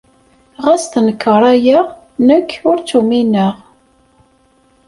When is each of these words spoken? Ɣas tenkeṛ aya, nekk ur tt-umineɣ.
Ɣas 0.63 0.83
tenkeṛ 0.93 1.41
aya, 1.53 1.79
nekk 2.27 2.49
ur 2.69 2.77
tt-umineɣ. 2.79 3.53